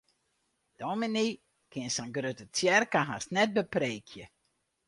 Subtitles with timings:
[0.83, 1.25] Dominy
[1.75, 4.25] kin sa'n grutte tsjerke hast net bepreekje.